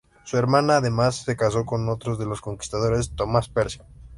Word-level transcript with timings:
Su 0.23 0.35
hermana, 0.35 0.77
además, 0.77 1.17
se 1.17 1.35
casó 1.37 1.63
con 1.63 1.87
otro 1.87 2.17
de 2.17 2.25
los 2.25 2.41
conspiradores, 2.41 3.11
Thomas 3.15 3.49
Percy. 3.49 3.81